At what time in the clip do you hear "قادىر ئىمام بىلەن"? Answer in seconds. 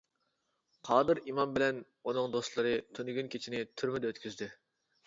0.89-1.83